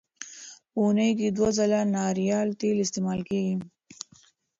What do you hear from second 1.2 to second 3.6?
دوه ځله ناریال تېل استعمال کړئ.